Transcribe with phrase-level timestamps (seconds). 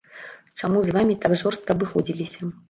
[0.61, 2.51] Чаму з вамі так жорстка абыходзіліся?